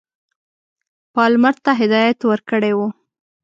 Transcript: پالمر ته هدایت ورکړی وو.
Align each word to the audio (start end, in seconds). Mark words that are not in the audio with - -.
پالمر 1.13 1.55
ته 1.65 1.71
هدایت 1.79 2.19
ورکړی 2.25 2.71
وو. 2.75 2.87